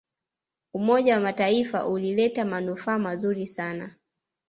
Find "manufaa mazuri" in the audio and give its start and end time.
2.45-3.45